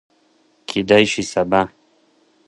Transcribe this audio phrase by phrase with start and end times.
[0.67, 1.61] کیدای شي سبا